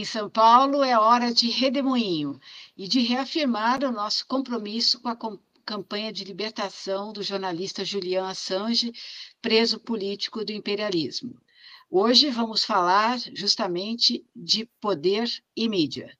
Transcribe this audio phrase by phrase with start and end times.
[0.00, 2.40] Em São Paulo é hora de redemoinho
[2.74, 8.94] e de reafirmar o nosso compromisso com a campanha de libertação do jornalista Julian Assange,
[9.42, 11.38] preso político do imperialismo.
[11.90, 16.16] Hoje vamos falar justamente de poder e mídia.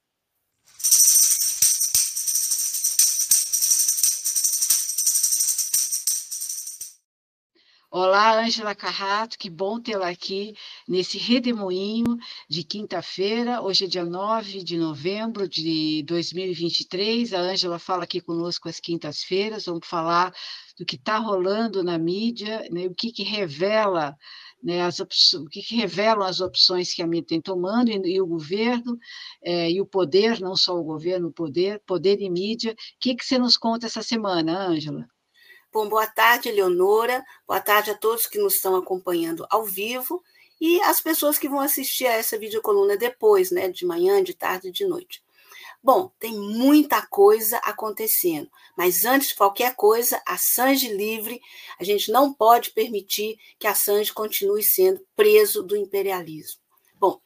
[7.91, 10.55] Olá, Ângela Carrato, que bom tê-la aqui
[10.89, 12.17] nesse redemoinho
[12.49, 13.63] de quinta-feira.
[13.63, 17.33] Hoje é dia 9 de novembro de 2023.
[17.33, 19.67] A Ângela fala aqui conosco às quintas-feiras.
[19.67, 20.33] Vamos falar
[20.79, 24.17] do que está rolando na mídia, né, o que, que revela.
[24.63, 28.21] Né, as o que, que, revelam as opções que a mídia tem tomando e, e
[28.21, 28.99] o governo
[29.43, 32.73] é, e o poder, não só o governo, o poder, poder e mídia.
[32.73, 35.09] O que, que você nos conta essa semana, Ângela?
[35.73, 37.25] Bom, boa tarde, Leonora.
[37.47, 40.21] Boa tarde a todos que nos estão acompanhando ao vivo
[40.61, 44.71] e as pessoas que vão assistir a essa videocoluna depois, né, de manhã, de tarde,
[44.71, 45.23] de noite.
[45.83, 51.41] Bom, tem muita coisa acontecendo, mas antes de qualquer coisa, a Sanji livre,
[51.79, 56.61] a gente não pode permitir que a Sanji continue sendo preso do imperialismo.
[57.01, 57.19] Bom,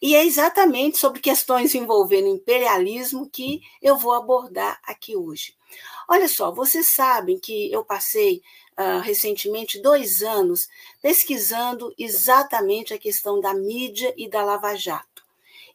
[0.00, 5.54] e é exatamente sobre questões envolvendo imperialismo que eu vou abordar aqui hoje.
[6.08, 8.42] Olha só, vocês sabem que eu passei
[8.78, 10.68] uh, recentemente dois anos
[11.00, 15.11] pesquisando exatamente a questão da mídia e da Lava Jato.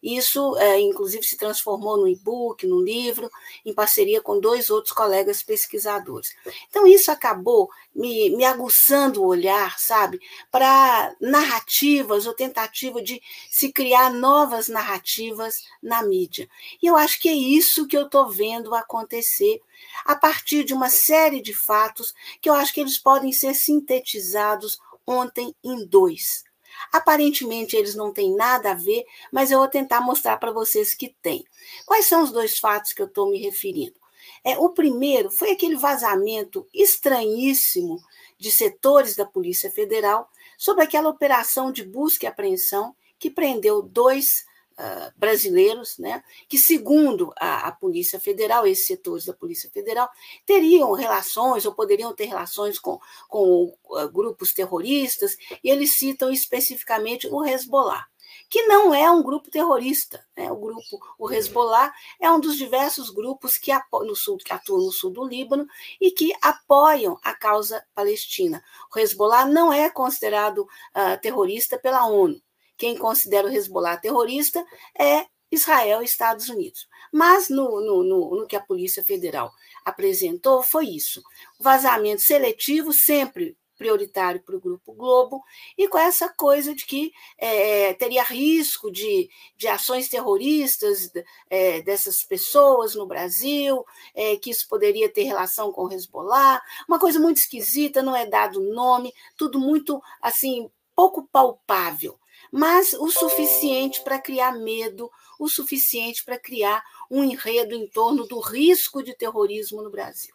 [0.02, 3.30] Isso, é, inclusive, se transformou no e-book, no livro,
[3.66, 6.36] em parceria com dois outros colegas pesquisadores.
[6.70, 10.20] Então, isso acabou me, me aguçando o olhar, sabe,
[10.52, 16.48] para narrativas ou tentativa de se criar novas narrativas na mídia.
[16.82, 19.62] E eu acho que é isso que eu estou vendo acontecer
[20.06, 24.80] a partir de uma série de fatos que eu acho que eles podem ser sintetizados
[25.06, 26.47] ontem em dois.
[26.92, 31.16] Aparentemente eles não têm nada a ver, mas eu vou tentar mostrar para vocês que
[31.22, 31.46] tem.
[31.86, 33.96] Quais são os dois fatos que eu estou me referindo?
[34.44, 38.00] É, o primeiro foi aquele vazamento estranhíssimo
[38.38, 44.46] de setores da Polícia Federal sobre aquela operação de busca e apreensão que prendeu dois
[44.78, 50.10] uh, brasileiros, né, que, segundo a, a, Polícia Federal, esses setores da Polícia Federal,
[50.46, 57.28] teriam relações ou poderiam ter relações com, com uh, grupos terroristas, e eles citam especificamente
[57.28, 58.06] o Hezbollah
[58.50, 60.24] que não é um grupo terrorista.
[60.36, 60.52] Né?
[60.52, 64.92] O grupo, o Hezbollah, é um dos diversos grupos que, no sul, que atuam no
[64.92, 65.66] sul do Líbano
[66.00, 68.64] e que apoiam a causa palestina.
[68.94, 72.42] O Hezbollah não é considerado uh, terrorista pela ONU.
[72.78, 74.66] Quem considera o Hezbollah terrorista
[74.98, 76.88] é Israel e Estados Unidos.
[77.12, 79.52] Mas no, no, no, no, que a Polícia Federal
[79.84, 81.22] apresentou foi isso:
[81.60, 85.44] vazamento seletivo, sempre prioritário para o Grupo Globo,
[85.78, 91.12] e com essa coisa de que é, teria risco de, de ações terroristas
[91.48, 97.00] é, dessas pessoas no Brasil, é, que isso poderia ter relação com o Hezbollah, uma
[97.00, 102.20] coisa muito esquisita, não é dado nome, tudo muito assim pouco palpável
[102.52, 108.40] mas o suficiente para criar medo, o suficiente para criar um enredo em torno do
[108.40, 110.34] risco de terrorismo no Brasil.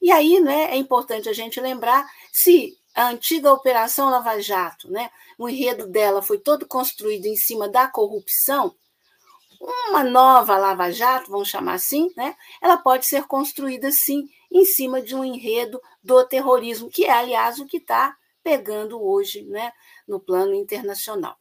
[0.00, 5.10] E aí né, é importante a gente lembrar se a antiga Operação Lava Jato, né,
[5.38, 8.74] o enredo dela foi todo construído em cima da corrupção,
[9.88, 15.00] uma nova Lava Jato, vamos chamar assim, né, ela pode ser construída sim em cima
[15.02, 19.72] de um enredo do terrorismo, que é, aliás, o que está pegando hoje né,
[20.06, 21.36] no plano internacional.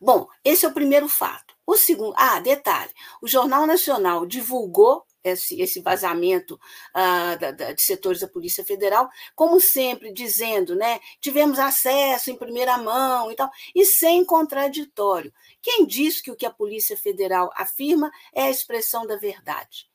[0.00, 1.54] Bom, esse é o primeiro fato.
[1.66, 7.82] O segundo, ah, detalhe: o Jornal Nacional divulgou esse, esse vazamento uh, da, da, de
[7.82, 13.50] setores da Polícia Federal, como sempre, dizendo, né, tivemos acesso em primeira mão e tal,
[13.74, 15.32] e sem contraditório.
[15.60, 19.88] Quem diz que o que a Polícia Federal afirma é a expressão da verdade?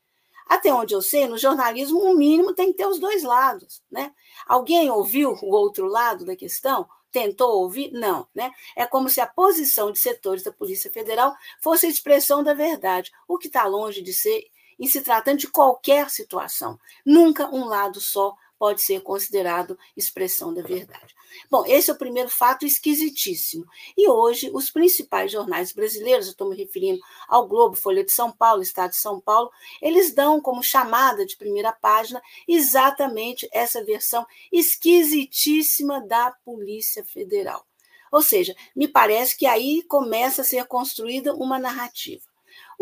[0.47, 3.81] Até onde eu sei, no jornalismo, o mínimo tem que ter os dois lados.
[3.91, 4.13] Né?
[4.45, 6.87] Alguém ouviu o outro lado da questão?
[7.11, 7.91] Tentou ouvir?
[7.91, 8.27] Não.
[8.33, 8.51] Né?
[8.75, 13.11] É como se a posição de setores da Polícia Federal fosse a expressão da verdade,
[13.27, 14.43] o que está longe de ser
[14.79, 16.79] em se tratando de qualquer situação.
[17.05, 21.13] Nunca um lado só pode ser considerado expressão da verdade.
[21.51, 23.65] Bom, esse é o primeiro fato esquisitíssimo.
[23.97, 28.31] E hoje, os principais jornais brasileiros, eu estou me referindo ao Globo, Folha de São
[28.31, 29.51] Paulo, Estado de São Paulo,
[29.81, 37.67] eles dão como chamada de primeira página exatamente essa versão esquisitíssima da Polícia Federal.
[38.09, 42.32] Ou seja, me parece que aí começa a ser construída uma narrativa.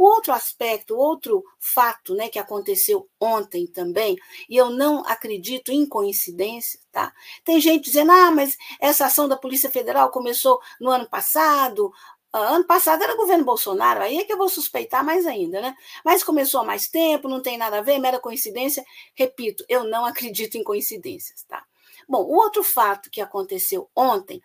[0.02, 4.18] O outro aspecto, outro fato né, que aconteceu ontem também,
[4.50, 7.14] e eu não acredito em coincidência, tá?
[7.46, 11.94] Tem gente dizendo, ah, mas essa ação da Polícia Federal começou no ano passado.
[12.34, 15.76] Ano passado era governo Bolsonaro, aí é que eu vou suspeitar mais ainda, né?
[16.04, 18.84] Mas começou há mais tempo, não tem nada a ver, mera coincidência.
[19.14, 21.64] Repito, eu não acredito em coincidências, tá?
[22.10, 24.42] Bom, o outro fato que aconteceu ontem,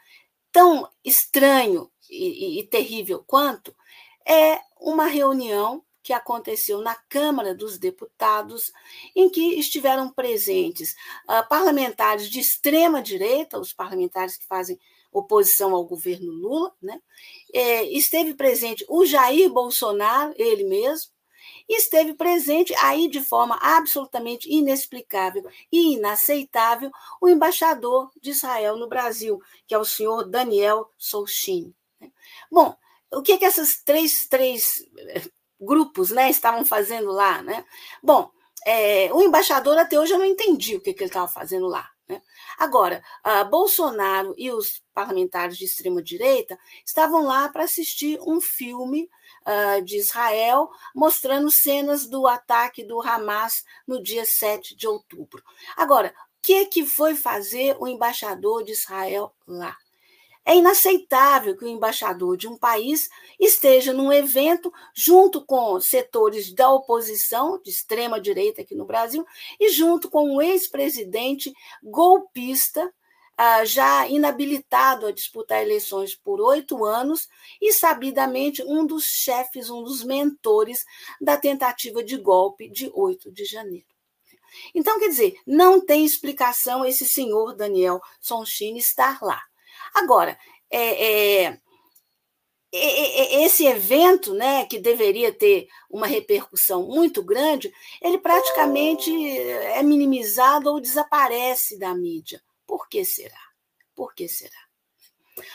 [0.52, 3.74] tão estranho e, e, e terrível quanto,
[4.26, 8.72] é uma reunião que aconteceu na Câmara dos Deputados,
[9.14, 10.92] em que estiveram presentes
[11.24, 14.78] uh, parlamentares de extrema direita, os parlamentares que fazem
[15.12, 17.00] oposição ao governo Lula, né?
[17.52, 21.10] É, esteve presente o Jair Bolsonaro, ele mesmo,
[21.68, 26.90] esteve presente aí de forma absolutamente inexplicável e inaceitável
[27.20, 31.74] o embaixador de Israel no Brasil, que é o senhor Daniel Solchini.
[32.00, 32.12] Né?
[32.50, 32.76] Bom,
[33.12, 35.22] o que, que essas três, três eh,
[35.60, 37.42] grupos né, estavam fazendo lá?
[37.42, 37.64] Né?
[38.02, 38.30] Bom,
[38.66, 41.88] é, o embaixador até hoje eu não entendi o que, que ele estava fazendo lá.
[42.08, 42.22] Né?
[42.58, 43.02] Agora,
[43.50, 49.10] Bolsonaro e os parlamentares de extrema-direita estavam lá para assistir um filme
[49.46, 55.42] uh, de Israel mostrando cenas do ataque do Hamas no dia 7 de outubro.
[55.76, 59.76] Agora, o que, que foi fazer o embaixador de Israel lá?
[60.48, 63.08] É inaceitável que o embaixador de um país
[63.38, 69.26] esteja num evento junto com setores da oposição, de extrema direita aqui no Brasil,
[69.58, 71.52] e junto com o ex-presidente
[71.82, 72.94] golpista,
[73.36, 77.28] ah, já inabilitado a disputar eleições por oito anos
[77.60, 80.84] e, sabidamente, um dos chefes, um dos mentores
[81.20, 83.86] da tentativa de golpe de 8 de janeiro.
[84.72, 89.42] Então, quer dizer, não tem explicação esse senhor Daniel Sonchini estar lá.
[89.96, 90.38] Agora,
[90.70, 91.58] é, é,
[93.42, 97.72] esse evento, né, que deveria ter uma repercussão muito grande,
[98.02, 102.42] ele praticamente é minimizado ou desaparece da mídia.
[102.66, 103.40] Por que será?
[103.94, 104.66] Por que será?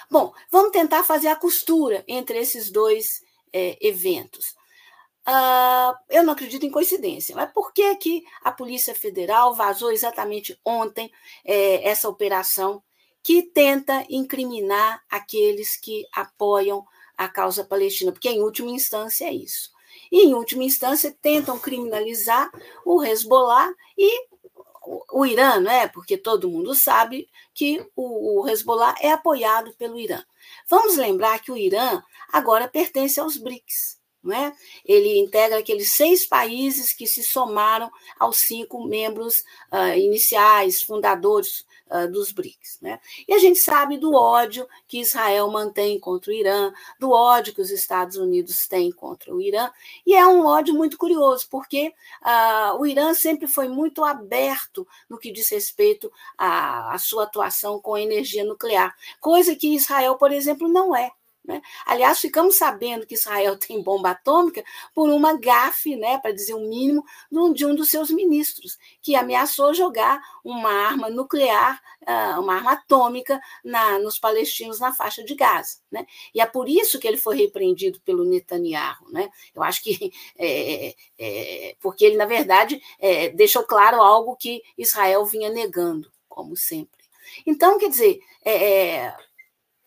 [0.10, 3.22] Bom, vamos tentar fazer a costura entre esses dois
[3.54, 4.56] é, eventos.
[5.28, 10.60] Uh, eu não acredito em coincidência, mas por que, que a Polícia Federal vazou exatamente
[10.66, 11.12] ontem
[11.46, 12.84] é, essa operação
[13.24, 16.86] que tenta incriminar aqueles que apoiam
[17.18, 19.72] a causa palestina, porque em última instância é isso.
[20.12, 22.50] E em última instância tentam criminalizar
[22.86, 24.28] o Hezbollah e
[25.12, 25.88] o Irã, né?
[25.88, 30.24] porque todo mundo sabe que o, Hezbollah é apoiado pelo Irã.
[30.68, 32.02] Vamos lembrar que o Irã
[32.32, 34.02] agora pertence aos BRICS.
[34.24, 34.56] Não é?
[34.86, 37.90] Ele integra aqueles seis países que se somaram
[38.20, 39.34] aos cinco membros
[39.72, 42.80] uh, iniciais, fundadores uh, dos BRICS.
[42.82, 43.00] Né?
[43.28, 47.62] E a gente sabe do ódio que Israel mantém contra o Irã, do ódio que
[47.62, 49.70] os Estados Unidos têm contra o Irã,
[50.06, 51.94] e é um ódio muito curioso, porque
[52.24, 57.80] uh, o Irã sempre foi muito aberto no que diz respeito à, à sua atuação
[57.80, 61.12] com energia nuclear, coisa que Israel, por exemplo, não é.
[61.44, 61.60] Né?
[61.86, 66.60] Aliás, ficamos sabendo que Israel tem bomba atômica por uma gafe, né, para dizer o
[66.60, 67.04] mínimo,
[67.54, 73.40] de um dos seus ministros, que ameaçou jogar uma arma nuclear, ah, uma arma atômica
[73.64, 75.78] na, nos palestinos na faixa de Gaza.
[75.92, 76.06] Né?
[76.34, 79.10] E é por isso que ele foi repreendido pelo Netanyahu.
[79.10, 79.30] Né?
[79.56, 85.25] Eu acho que é, é, porque ele, na verdade, é, deixou claro algo que Israel
[85.25, 87.01] vinha negando, como sempre.
[87.46, 89.15] Então, quer dizer, é, é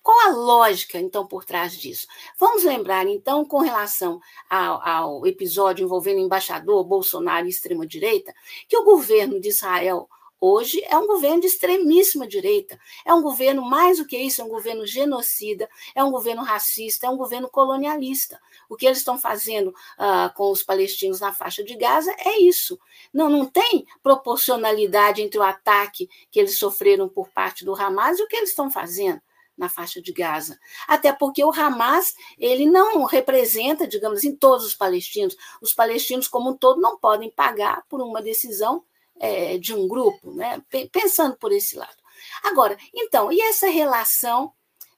[0.05, 2.07] qual a lógica, então, por trás disso?
[2.39, 4.21] Vamos lembrar, então, com relação
[4.51, 8.35] ao, ao episódio envolvendo o embaixador Bolsonaro e extrema-direita,
[8.69, 10.07] que o governo de Israel
[10.39, 12.79] hoje é um governo de extremíssima direita.
[13.03, 17.07] É um governo, mais do que isso, é um governo genocida, é um governo racista,
[17.07, 18.39] é um governo colonialista.
[18.69, 22.79] O que eles estão fazendo uh, com os palestinos na faixa de Gaza é isso.
[23.11, 28.23] Não, não tem proporcionalidade entre o ataque que eles sofreram por parte do Hamas e
[28.23, 29.23] o que eles estão fazendo
[29.57, 30.59] na faixa de Gaza.
[30.87, 35.37] Até porque o Hamas, ele não representa, digamos assim, todos os palestinos.
[35.61, 38.85] Os palestinos como um todo não podem pagar por uma decisão
[39.21, 40.63] é, de um grupo, né?
[40.91, 41.97] pensando por esse lado.
[42.43, 44.53] Agora, então, e essa relação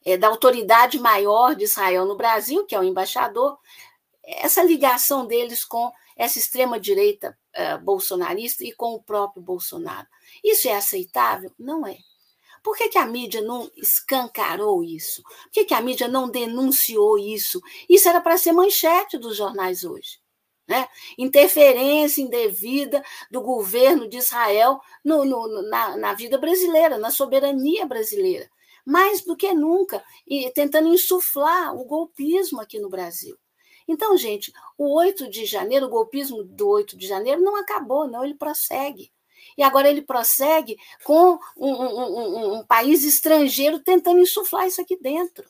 [0.05, 3.59] é, da autoridade maior de Israel no Brasil, que é o embaixador,
[4.25, 10.07] essa ligação deles com essa extrema-direita uh, bolsonarista e com o próprio Bolsonaro.
[10.43, 11.53] Isso é aceitável?
[11.59, 11.99] Não é.
[12.67, 15.23] Por que, que a mídia não escancarou isso?
[15.23, 17.63] Por que, que a mídia não denunciou isso?
[17.89, 20.19] Isso era para ser manchete dos jornais hoje.
[20.67, 20.89] Né?
[21.17, 28.51] Interferência indevida do governo de Israel no, no, na, na vida brasileira, na soberania brasileira.
[28.85, 33.39] Mais do que nunca, e tentando insuflar o golpismo aqui no Brasil.
[33.87, 38.25] Então, gente, o 8 de janeiro, o golpismo do 8 de janeiro não acabou, não,
[38.25, 39.13] ele prossegue.
[39.57, 44.97] E agora ele prossegue com um, um, um, um país estrangeiro tentando insuflar isso aqui
[45.01, 45.45] dentro.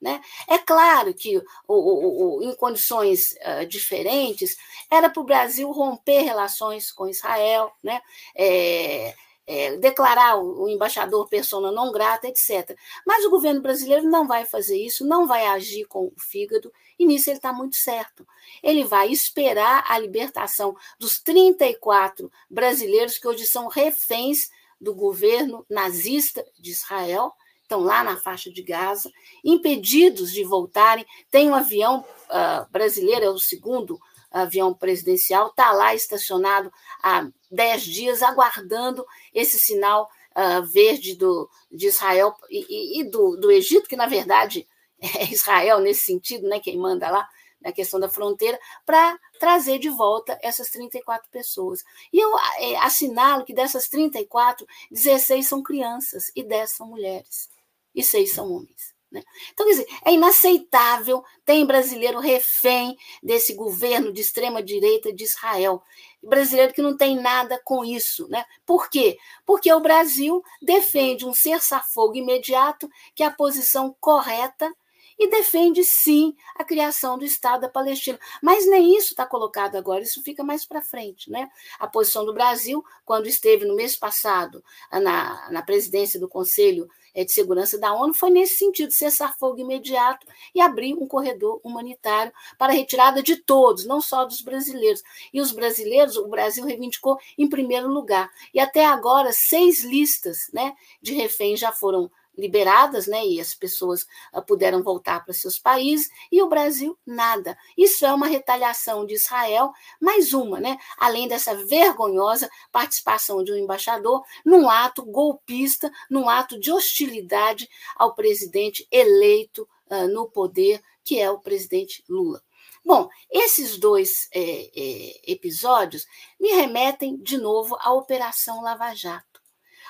[0.00, 0.20] Né?
[0.46, 4.56] É claro que, o, o, o, em condições uh, diferentes,
[4.90, 8.00] era para o Brasil romper relações com Israel, né?
[8.36, 9.14] É,
[9.46, 12.76] é, declarar o, embaixador persona não grata, etc.
[13.06, 17.06] Mas o governo brasileiro não vai fazer isso, não vai agir com o fígado, e
[17.06, 18.26] nisso ele está muito certo.
[18.62, 24.50] Ele vai esperar a libertação dos 34 brasileiros que hoje são reféns
[24.80, 29.10] do governo nazista de Israel, estão lá na faixa de Gaza,
[29.44, 31.06] impedidos de voltarem.
[31.30, 33.98] Tem um avião uh, brasileiro, é o segundo
[34.30, 41.86] avião presidencial, está lá estacionado há dez dias, aguardando esse sinal uh, verde do, de
[41.86, 44.68] Israel e, e, do, do Egito, que na verdade
[45.00, 47.28] é Israel nesse sentido, né, quem manda lá,
[47.60, 51.82] na questão da fronteira, para trazer de volta essas 34 pessoas.
[52.12, 57.48] E eu é, assinalo que dessas 34, 16 são crianças e 10 são mulheres,
[57.94, 58.95] e 6 são homens.
[59.10, 59.22] Né?
[59.52, 65.82] Então, quer dizer, é inaceitável, tem brasileiro refém desse governo de extrema-direita de Israel.
[66.22, 68.28] Brasileiro que não tem nada com isso.
[68.28, 68.44] Né?
[68.64, 69.16] Por quê?
[69.44, 74.72] Porque o Brasil defende um cessar-fogo imediato, que é a posição correta
[75.18, 78.18] e defende sim a criação do Estado da Palestina.
[78.42, 81.30] Mas nem isso está colocado agora, isso fica mais para frente.
[81.30, 81.48] Né?
[81.78, 86.88] A posição do Brasil, quando esteve no mês passado na, na presidência do Conselho
[87.24, 92.32] de Segurança da ONU, foi nesse sentido: cessar fogo imediato e abrir um corredor humanitário
[92.58, 95.02] para a retirada de todos, não só dos brasileiros.
[95.32, 98.30] E os brasileiros, o Brasil reivindicou em primeiro lugar.
[98.52, 104.06] E até agora, seis listas né, de reféns já foram liberadas, né, e as pessoas
[104.32, 107.56] uh, puderam voltar para seus países, e o Brasil nada.
[107.76, 113.56] Isso é uma retaliação de Israel, mais uma, né, além dessa vergonhosa participação de um
[113.56, 121.20] embaixador num ato golpista, num ato de hostilidade ao presidente eleito uh, no poder, que
[121.20, 122.42] é o presidente Lula.
[122.86, 126.06] Bom, esses dois é, é, episódios
[126.38, 129.40] me remetem de novo à Operação Lava Jato.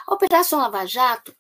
[0.07, 1.37] A Operação Lava Jato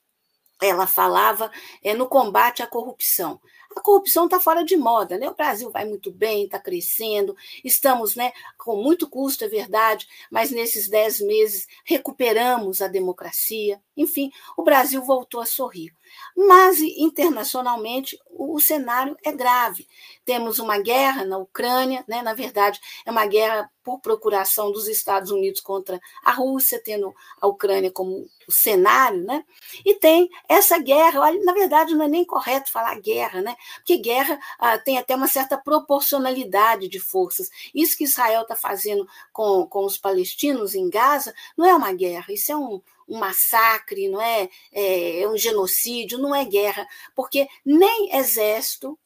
[0.62, 1.50] ela falava
[1.82, 3.40] é, no combate à corrupção.
[3.76, 5.28] A corrupção está fora de moda, né?
[5.28, 10.50] O Brasil vai muito bem, está crescendo, estamos né, com muito custo, é verdade, mas
[10.50, 13.78] nesses dez meses recuperamos a democracia.
[13.94, 15.94] Enfim, o Brasil voltou a sorrir.
[16.34, 19.86] Mas internacionalmente o, cenário é grave.
[20.24, 22.22] Temos uma guerra na Ucrânia, né?
[22.22, 27.46] na verdade, é uma guerra por procuração dos Estados Unidos contra a Rússia, tendo a
[27.46, 29.44] Ucrânia como o cenário, né?
[29.84, 33.56] E tem essa guerra, olha, na verdade não é nem correto falar guerra, né?
[33.76, 37.48] Porque guerra ah, tem até uma certa proporcionalidade de forças.
[37.72, 42.32] Isso que Israel está fazendo com, com os palestinos em Gaza não é uma guerra,
[42.32, 47.46] isso é um, um massacre, não é, é, é um genocídio, não é guerra, porque
[47.64, 48.98] nem exército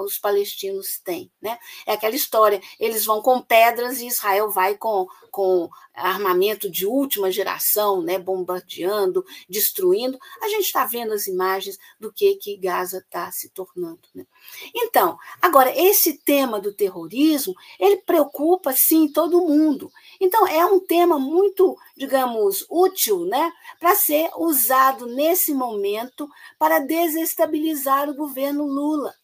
[0.00, 1.30] os palestinos têm.
[1.40, 1.58] Né?
[1.86, 7.30] É aquela história: eles vão com pedras e Israel vai com, com armamento de última
[7.30, 8.18] geração, né?
[8.18, 10.18] bombardeando, destruindo.
[10.42, 14.00] A gente está vendo as imagens do que, que Gaza está se tornando.
[14.14, 14.24] Né?
[14.74, 19.90] Então, agora, esse tema do terrorismo, ele preocupa, sim, todo mundo.
[20.20, 23.52] Então, é um tema muito, digamos, útil né?
[23.78, 26.28] para ser usado nesse momento
[26.58, 29.14] para desestabilizar o governo Lula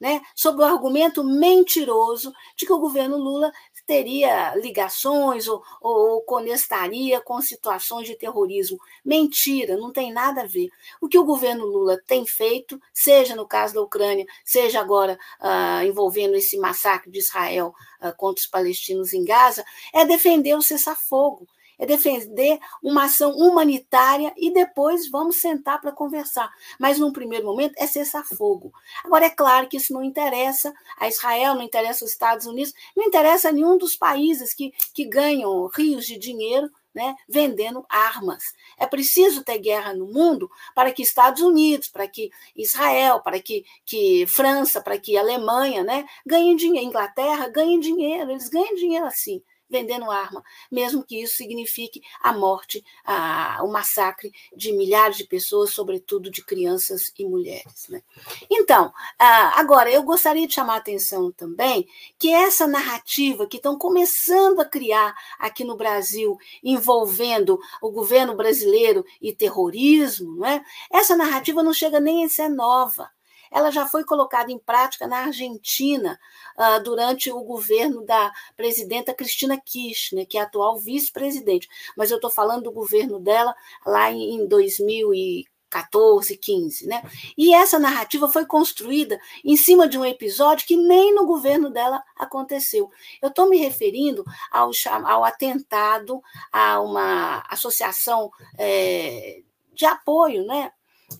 [0.00, 3.52] né, sob o argumento mentiroso de que o governo Lula
[3.88, 8.78] teria ligações ou, ou, conectaria com situações de terrorismo.
[9.02, 10.68] Mentira, não tem nada a ver.
[11.00, 15.82] O que o governo Lula tem feito, seja no caso da Ucrânia, seja agora uh,
[15.86, 19.64] envolvendo esse massacre de Israel uh, contra os palestinos em Gaza,
[19.94, 21.48] é defender o cessar-fogo
[21.78, 26.52] é defender uma ação humanitária e depois vamos sentar para conversar.
[26.78, 28.72] Mas, num primeiro momento, é cessar fogo.
[29.04, 33.04] Agora, é claro que isso não interessa a Israel, não interessa os Estados Unidos, não
[33.04, 38.42] interessa a nenhum dos países que, que ganham rios de dinheiro né, vendendo armas.
[38.76, 43.64] É preciso ter guerra no mundo para que Estados Unidos, para que Israel, para que,
[43.86, 49.40] que França, para que Alemanha né, ganhem dinheiro, Inglaterra ganhem dinheiro, eles ganham dinheiro assim
[49.68, 55.70] vendendo arma, mesmo que isso signifique a morte, a, o massacre de milhares de pessoas,
[55.70, 57.88] sobretudo de crianças e mulheres.
[57.88, 58.02] Né?
[58.50, 61.86] Então, agora, eu gostaria de chamar a atenção também
[62.18, 69.04] que essa narrativa que estão começando a criar aqui no Brasil, envolvendo o governo brasileiro
[69.20, 70.64] e terrorismo, né?
[70.90, 73.10] essa narrativa não chega nem a ser nova
[73.50, 76.18] ela já foi colocada em prática na Argentina
[76.56, 81.68] uh, durante o governo da presidenta Cristina Kirchner, que é atual vice-presidente.
[81.96, 83.54] Mas eu estou falando do governo dela
[83.86, 87.02] lá em 2000 e 14, 15, né?
[87.36, 92.02] E essa narrativa foi construída em cima de um episódio que nem no governo dela
[92.16, 92.90] aconteceu.
[93.20, 94.70] Eu estou me referindo ao,
[95.04, 100.72] ao atentado a uma associação é, de apoio, né?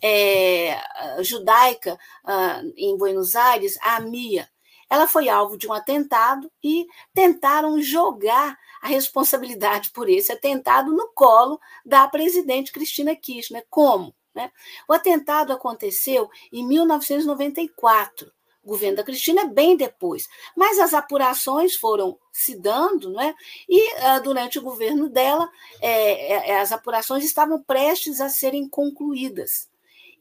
[0.02, 0.78] É,
[1.22, 4.48] judaica uh, em Buenos Aires, a MIA.
[4.90, 11.08] Ela foi alvo de um atentado e tentaram jogar a responsabilidade por esse atentado no
[11.14, 13.66] colo da presidente Cristina Kirchner.
[13.68, 14.14] Como?
[14.34, 14.50] Né?
[14.88, 18.32] O atentado aconteceu em 1994.
[18.62, 23.34] O governo da Cristina é bem depois, mas as apurações foram se dando, né?
[23.68, 29.68] e uh, durante o governo dela, é, é, as apurações estavam prestes a serem concluídas.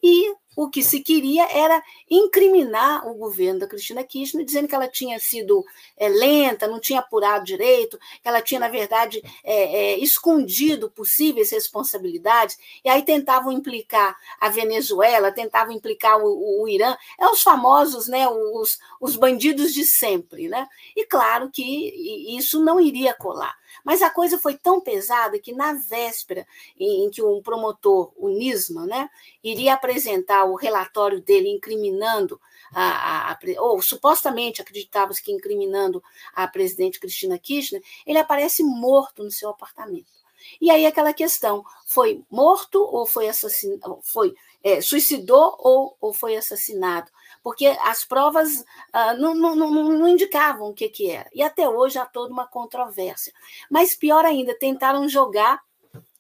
[0.01, 4.87] E o que se queria era incriminar o governo da Cristina Kirchner, dizendo que ela
[4.87, 5.63] tinha sido
[5.95, 11.51] é, lenta, não tinha apurado direito, que ela tinha, na verdade, é, é, escondido possíveis
[11.51, 18.07] responsabilidades, e aí tentavam implicar a Venezuela, tentavam implicar o, o Irã, é os famosos,
[18.07, 20.47] né, os, os bandidos de sempre.
[20.47, 20.67] Né?
[20.95, 23.55] E claro que isso não iria colar.
[23.83, 26.45] Mas a coisa foi tão pesada que, na véspera
[26.79, 29.09] em, que um promotor, o Nisman, né,
[29.43, 32.39] iria apresentar o relatório dele incriminando
[32.73, 36.03] a, a, a, ou supostamente acreditava-se que incriminando
[36.33, 40.17] a presidente Cristina Kirchner, ele aparece morto no seu apartamento.
[40.61, 46.35] E aí aquela questão, foi morto ou foi assassinado, foi é, suicidou ou, ou foi
[46.35, 47.09] assassinado?
[47.47, 51.29] Porque as provas uh, não, não, não, não, indicavam o que, que era.
[51.33, 53.31] E até hoje há toda uma controvérsia.
[53.71, 55.61] Mas pior ainda, tentaram jogar,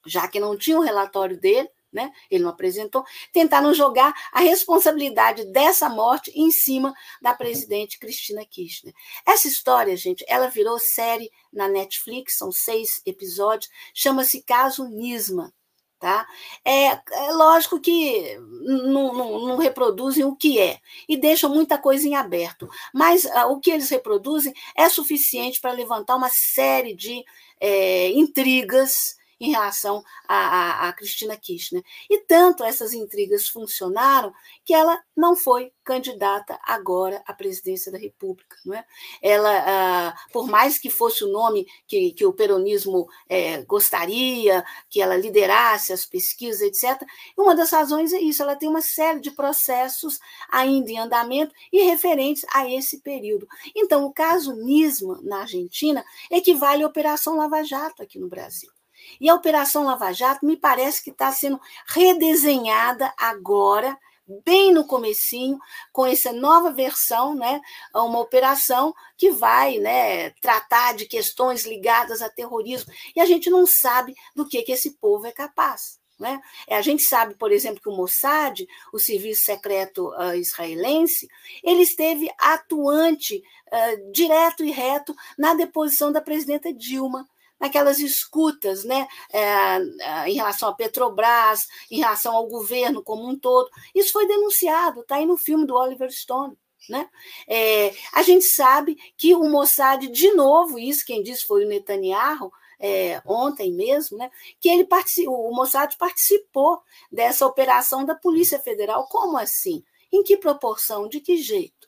[0.05, 2.13] já que não tinha o relatório dele, né?
[2.31, 3.03] Ele não apresentou,
[3.33, 8.93] tentaram jogar a responsabilidade dessa morte em cima da presidente Cristina Kirchner.
[9.25, 15.53] Essa história, gente, ela virou série na Netflix, são seis episódios, chama-se Caso Nisma.
[15.99, 16.27] Tá?
[16.63, 20.79] É, é lógico que não, não, não, reproduzem o que é
[21.09, 25.71] e deixam muita coisa em aberto, mas uh, o que eles reproduzem é suficiente para
[25.71, 27.23] levantar uma série de
[27.59, 31.83] é, intrigas em relação a, Cristina Kirchner.
[32.09, 34.33] E tanto essas intrigas funcionaram
[34.65, 38.57] que ela não foi candidata agora à presidência da República.
[38.65, 38.85] Não é?
[39.21, 45.01] Ela, ah, por mais que fosse o nome que, que o peronismo é, gostaria, que
[45.01, 47.01] ela liderasse as pesquisas, etc.,
[47.37, 50.19] uma das razões é isso, ela tem uma série de processos
[50.49, 53.47] ainda em andamento e referentes a esse período.
[53.75, 58.76] Então, o caso Nisma, na Argentina, equivale à Operação Lava Jato aqui no Brasil.
[59.19, 63.97] E a Operação Lava Jato me parece que está sendo redesenhada agora,
[64.45, 65.57] bem no comecinho,
[65.91, 67.61] com essa nova versão, né,
[67.93, 72.91] uma operação que vai né, tratar de questões ligadas a terrorismo.
[73.15, 75.99] E a gente não sabe do que, que esse povo é capaz.
[76.19, 76.41] Né?
[76.69, 81.27] A gente sabe, por exemplo, que o Mossad, o serviço secreto uh, israelense,
[81.63, 87.27] ele esteve atuante uh, direto e reto na deposição da presidenta Dilma
[87.59, 93.69] naquelas escutas né, é, em relação à Petrobras, em relação ao governo como um todo.
[93.93, 96.57] Isso foi denunciado, está aí no filme do Oliver Stone.
[96.89, 97.09] Né?
[97.47, 102.51] É, a gente sabe que o Mossad, de novo, isso quem disse foi o Netanyahu,
[102.79, 104.87] é, ontem mesmo, né, que ele
[105.27, 106.79] o Mossad participou
[107.11, 109.07] dessa operação da Polícia Federal.
[109.07, 109.83] Como assim?
[110.11, 111.09] Em que proporção?
[111.09, 111.86] De que jeito?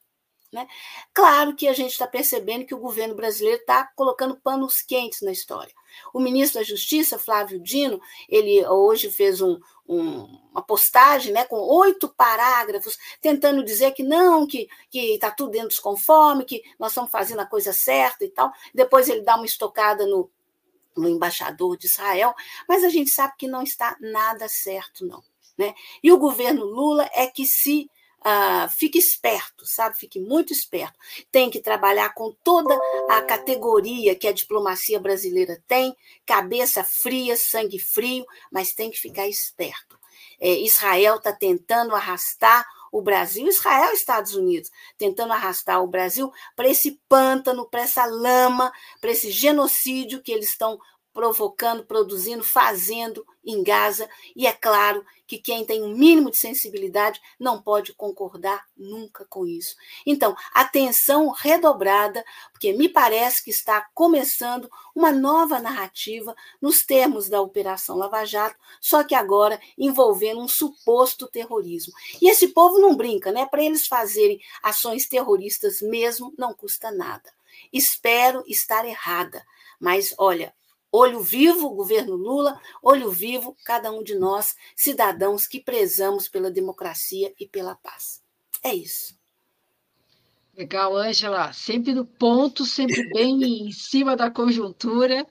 [0.51, 0.67] Né?
[1.13, 5.31] Claro que a gente está percebendo que o governo brasileiro está colocando panos quentes na
[5.31, 5.73] história.
[6.11, 11.57] O ministro da Justiça, Flávio Dino, ele hoje fez um, um, uma postagem né, com
[11.57, 17.11] oito parágrafos, tentando dizer que não, que está tudo dentro dos conforme, que nós estamos
[17.11, 18.51] fazendo a coisa certa e tal.
[18.73, 20.31] Depois ele dá uma estocada no,
[20.97, 22.33] no embaixador de Israel,
[22.67, 25.23] mas a gente sabe que não está nada certo, não.
[25.55, 25.75] Né?
[26.01, 29.97] E o governo Lula é que se Uh, fique esperto, sabe?
[29.97, 30.99] Fique muito esperto.
[31.31, 32.77] Tem que trabalhar com toda
[33.09, 39.27] a categoria que a diplomacia brasileira tem, cabeça fria, sangue frio, mas tem que ficar
[39.27, 39.97] esperto.
[40.39, 46.31] É, Israel está tentando arrastar o Brasil, Israel e Estados Unidos, tentando arrastar o Brasil
[46.55, 50.79] para esse pântano, para essa lama, para esse genocídio que eles estão
[51.13, 54.09] provocando, produzindo, fazendo em Gaza.
[54.35, 59.45] E é claro que quem tem um mínimo de sensibilidade não pode concordar nunca com
[59.45, 59.75] isso.
[60.05, 67.41] Então, atenção redobrada, porque me parece que está começando uma nova narrativa nos termos da
[67.41, 71.93] Operação Lava Jato, só que agora envolvendo um suposto terrorismo.
[72.21, 73.45] E esse povo não brinca, né?
[73.45, 77.31] Para eles fazerem ações terroristas mesmo, não custa nada.
[77.71, 79.45] Espero estar errada,
[79.79, 80.53] mas olha,
[80.91, 87.33] Olho vivo, governo Lula, olho vivo, cada um de nós, cidadãos que prezamos pela democracia
[87.39, 88.23] e pela paz.
[88.63, 89.17] É isso.
[90.57, 95.25] Legal, Ângela, sempre no ponto, sempre bem em cima da conjuntura.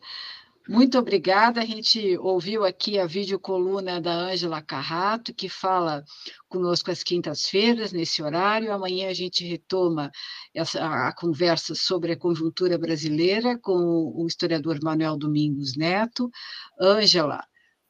[0.69, 1.63] Muito obrigada.
[1.63, 6.05] A gente ouviu aqui a videocoluna da Ângela Carrato, que fala
[6.47, 8.71] conosco às quintas-feiras, nesse horário.
[8.71, 10.11] Amanhã a gente retoma
[10.55, 16.31] essa, a conversa sobre a conjuntura brasileira com o historiador Manuel Domingos Neto.
[16.79, 17.43] Ângela,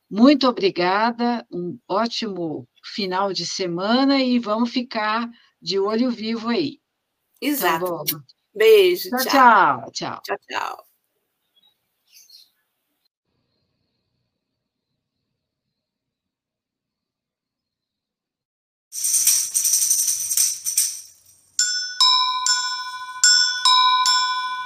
[0.08, 5.28] muito obrigada, um ótimo final de semana e vamos ficar
[5.60, 6.78] de olho vivo aí.
[7.40, 8.04] Exato.
[8.04, 8.22] Tá
[8.54, 9.10] Beijo.
[9.10, 9.20] tchau.
[9.20, 10.20] Tchau, tchau.
[10.22, 10.87] tchau, tchau.